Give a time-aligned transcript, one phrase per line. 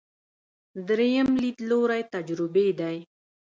[0.87, 2.97] درېیم لیدلوری تجربي دی.